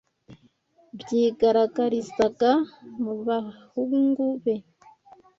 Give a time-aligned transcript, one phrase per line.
[0.99, 2.51] byigaragarizaga
[3.01, 4.55] mu bahungu be